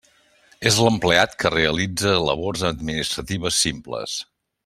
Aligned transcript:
És 0.69 0.77
l'empleat 0.85 1.35
que 1.43 1.51
realitza 1.55 2.15
labors 2.29 2.65
administratives 2.71 3.61
simples. 3.67 4.19